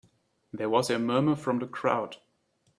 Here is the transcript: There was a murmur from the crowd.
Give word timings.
There 0.51 0.67
was 0.67 0.89
a 0.89 0.97
murmur 0.97 1.35
from 1.35 1.59
the 1.59 1.67
crowd. 1.67 2.17